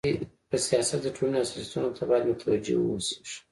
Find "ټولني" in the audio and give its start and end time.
1.15-1.37